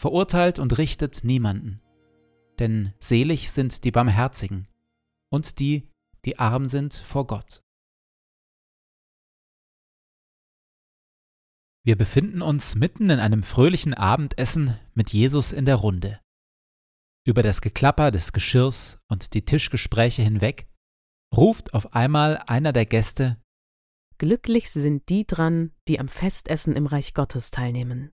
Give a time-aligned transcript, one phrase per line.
[0.00, 1.82] verurteilt und richtet niemanden.
[2.58, 4.66] Denn selig sind die Barmherzigen
[5.30, 5.90] und die,
[6.24, 7.62] die arm sind vor Gott.
[11.84, 16.20] Wir befinden uns mitten in einem fröhlichen Abendessen mit Jesus in der Runde.
[17.26, 20.66] Über das Geklapper des Geschirrs und die Tischgespräche hinweg
[21.36, 23.40] ruft auf einmal einer der Gäste
[24.16, 28.12] Glücklich sind die dran, die am Festessen im Reich Gottes teilnehmen.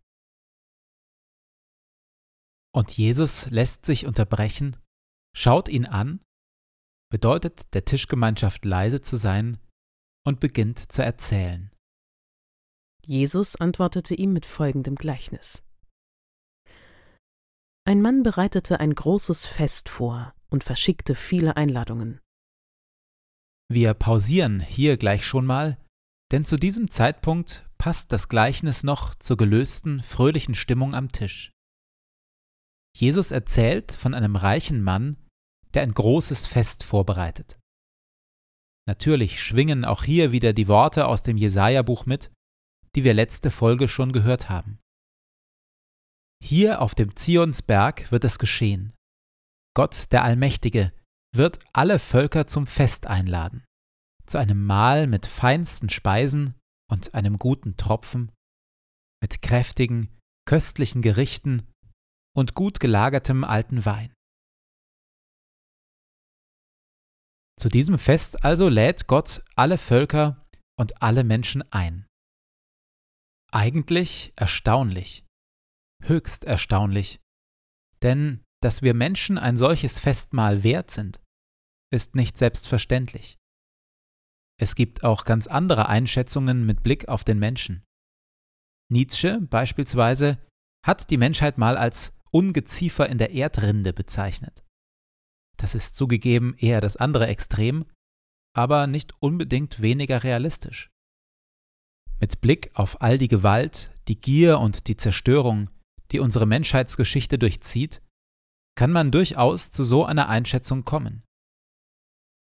[2.77, 4.77] Und Jesus lässt sich unterbrechen,
[5.35, 6.19] schaut ihn an,
[7.11, 9.57] bedeutet der Tischgemeinschaft leise zu sein
[10.23, 11.71] und beginnt zu erzählen.
[13.03, 15.63] Jesus antwortete ihm mit folgendem Gleichnis.
[17.83, 22.21] Ein Mann bereitete ein großes Fest vor und verschickte viele Einladungen.
[23.69, 25.83] Wir pausieren hier gleich schon mal,
[26.31, 31.56] denn zu diesem Zeitpunkt passt das Gleichnis noch zur gelösten, fröhlichen Stimmung am Tisch.
[33.00, 35.18] Jesus erzählt von einem reichen Mann,
[35.75, 37.59] der ein großes Fest vorbereitet.
[38.88, 42.31] Natürlich schwingen auch hier wieder die Worte aus dem Jesaja-Buch mit,
[42.96, 44.79] die wir letzte Folge schon gehört haben.
[46.44, 48.94] Hier auf dem Zionsberg wird es geschehen.
[49.76, 50.91] Gott, der Allmächtige,
[51.35, 53.64] wird alle Völker zum Fest einladen,
[54.26, 56.55] zu einem Mahl mit feinsten Speisen
[56.90, 58.32] und einem guten Tropfen,
[59.22, 60.17] mit kräftigen,
[60.47, 61.67] köstlichen Gerichten
[62.37, 64.13] und gut gelagertem alten Wein.
[67.59, 70.45] Zu diesem Fest also lädt Gott alle Völker
[70.79, 72.05] und alle Menschen ein.
[73.51, 75.25] Eigentlich erstaunlich,
[76.03, 77.19] höchst erstaunlich,
[78.03, 81.19] denn dass wir Menschen ein solches Festmahl wert sind,
[81.91, 83.37] ist nicht selbstverständlich.
[84.59, 87.83] Es gibt auch ganz andere Einschätzungen mit Blick auf den Menschen.
[88.91, 90.37] Nietzsche beispielsweise
[90.85, 94.64] hat die Menschheit mal als Ungeziefer in der Erdrinde bezeichnet.
[95.58, 97.85] Das ist zugegeben eher das andere Extrem,
[98.56, 100.90] aber nicht unbedingt weniger realistisch.
[102.20, 105.70] Mit Blick auf all die Gewalt, die Gier und die Zerstörung,
[106.12, 108.02] die unsere Menschheitsgeschichte durchzieht,
[108.76, 111.24] kann man durchaus zu so einer Einschätzung kommen.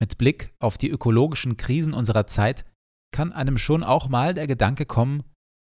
[0.00, 2.64] Mit Blick auf die ökologischen Krisen unserer Zeit
[3.12, 5.22] kann einem schon auch mal der Gedanke kommen,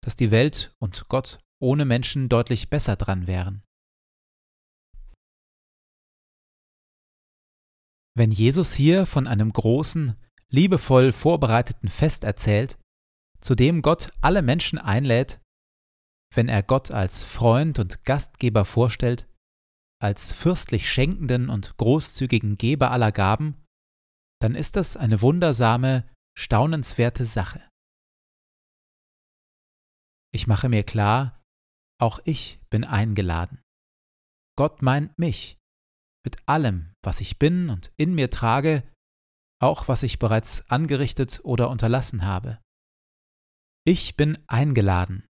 [0.04, 3.63] dass die Welt und Gott ohne Menschen deutlich besser dran wären.
[8.19, 10.13] Wenn Jesus hier von einem großen,
[10.50, 12.77] liebevoll vorbereiteten Fest erzählt,
[13.39, 15.39] zu dem Gott alle Menschen einlädt,
[16.36, 19.30] wenn er Gott als Freund und Gastgeber vorstellt,
[20.01, 23.63] als fürstlich schenkenden und großzügigen Geber aller Gaben,
[24.42, 26.06] dann ist das eine wundersame,
[26.38, 27.65] staunenswerte Sache.
[30.33, 31.42] Ich mache mir klar,
[32.01, 33.62] auch ich bin eingeladen.
[34.57, 35.58] Gott meint mich,
[36.29, 38.83] mit allem, was ich bin und in mir trage,
[39.59, 42.59] auch was ich bereits angerichtet oder unterlassen habe.
[43.83, 45.25] Ich bin eingeladen,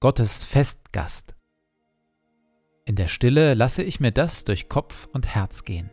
[0.00, 1.36] Gottes Festgast.
[2.84, 5.92] In der Stille lasse ich mir das durch Kopf und Herz gehen.